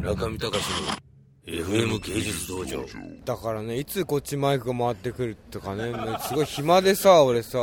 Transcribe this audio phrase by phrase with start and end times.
[0.00, 1.10] 中見隆の
[1.46, 2.84] FM 芸術道場
[3.24, 5.92] だからねいつこっちマイクが回ってくるとかね
[6.26, 7.58] すごい暇でさ俺さ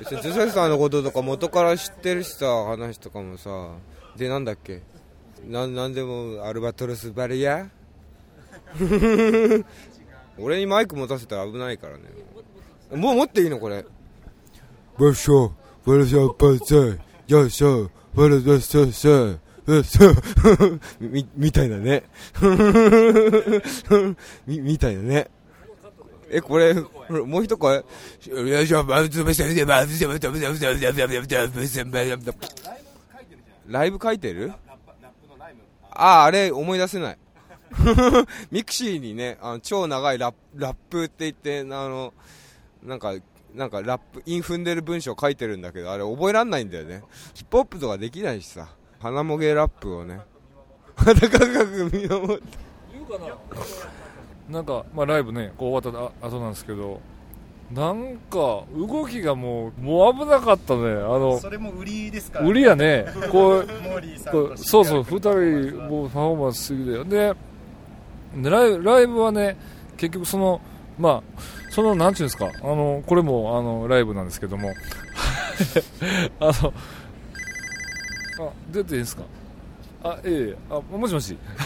[0.00, 3.50] 別にジョセフさんのこととか元から知ってるしさ話とかもさ
[4.16, 4.82] でなんだっけ
[5.46, 7.68] ななんでもアルバトロスバリア
[10.38, 12.04] 俺にマイク持たせたら危ないからね
[12.90, 13.84] もう持っていいのこれ
[14.98, 15.54] わしょ
[15.84, 16.98] わしょばせ
[17.28, 20.12] よいしょわらわしょしょ
[21.00, 22.04] みみたいなね。
[24.46, 25.30] みみたいなね。
[26.30, 27.84] えこれもう一声？
[28.26, 28.84] よいしょ
[33.68, 34.52] ライブ書いてる？
[35.90, 37.18] あああれ思い出せない。
[38.50, 42.12] ミクシーにねあの超長いラッラップって言ってあの
[42.82, 43.14] なんか
[43.54, 47.02] なんかラップイン踏んでる文章書いてるんだけどあれ覚えらんないんだよね。
[47.34, 48.68] ヒップホップとかできないしさ。
[49.02, 50.20] 鼻もげラップをね。
[50.94, 52.44] 裸かく見守って
[54.48, 54.60] な。
[54.60, 57.00] んか、まあ、ライブねこう終わった後なんですけど
[57.72, 60.90] なんか動きがもうもう危なかったね。
[60.90, 63.06] あのそれも売りですから、売りやね。
[63.30, 64.52] こうモーリーさんこと。
[64.52, 67.34] うそうそう2人もうパフォーマンスすぎだよで。
[68.36, 69.56] でライブライブはね
[69.96, 70.60] 結局その
[70.98, 72.50] まあそのなんていうんですか。
[72.62, 74.70] あのこれもあのライブなんですけども。
[76.40, 76.74] あの
[78.48, 79.22] あ出ていいですか？
[80.04, 80.56] あええ。
[80.70, 81.36] あもしもし。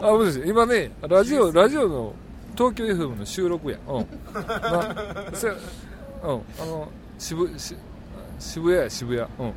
[0.00, 0.48] あもしもし。
[0.48, 2.12] 今ねラジオラジオの
[2.56, 3.78] 東京 FM の収録や。
[3.88, 4.06] うん。
[4.34, 5.56] なせうん。
[6.26, 6.32] あ
[6.66, 7.74] の渋し
[8.38, 9.28] 渋谷や渋谷。
[9.38, 9.54] うん。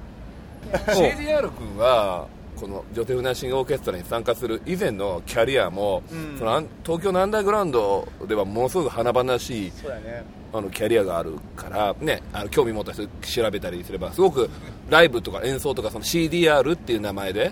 [0.96, 2.26] CDR 君は
[2.60, 6.04] このジョテフナッシングオーケストラに参加する以前のキャリアも、
[6.38, 10.24] そのアン東京のアンダーグラウンドではものすごく華々しいそうだね。
[10.54, 14.50] あのキャリアがあるから、ね、あの興味持った人調べたりすればすごく
[14.88, 17.50] ライブとか演奏とかその CDR っていう名前で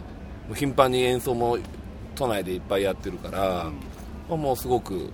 [0.48, 1.58] もう頻繁に演奏も
[2.14, 3.72] 都内でいっぱいやってるから、
[4.30, 5.12] まあもうすごく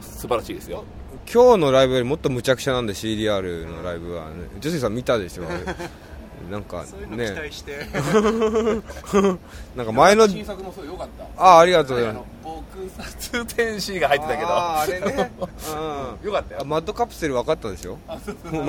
[0.00, 0.84] 素晴らしいですよ。
[1.32, 5.44] 今日のライブよりもっと無茶苦茶なんで CDR のライブは、ね、ジョセフさん見たでしょ
[6.50, 7.78] なんかそういうの期ね待して、
[9.76, 11.42] なんか前の新作もそう良かった。
[11.42, 12.26] あありがとうございます。
[12.42, 14.48] 僕殺天使が入ってたけど。
[14.50, 16.60] あーあれね、 うんよかったよ。
[16.60, 17.98] あマッドカプセル分かったでしょ？
[18.06, 18.14] マ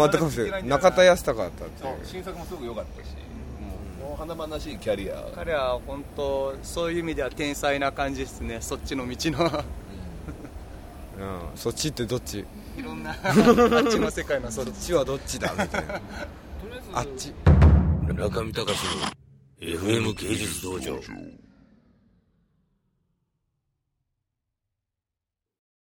[0.05, 0.63] ッドカプセル。
[0.65, 1.95] 中田康隆だったってそいう。
[1.95, 3.07] う新作もすごく良かったし。
[3.09, 5.23] もうもう華々しいキャリア。
[5.35, 8.59] 彼は本当そういう意味では天才な感じですね。
[8.61, 9.63] そっちの道の。
[11.17, 12.45] うん、そっちってどっち？
[12.77, 13.33] いろんなあっ
[13.89, 15.51] ちの世界のそっそっちはどっちだ？
[15.57, 16.01] みたいな
[16.93, 17.33] あっち。
[18.13, 19.05] 中見隆の
[19.59, 20.99] FM 芸術道場。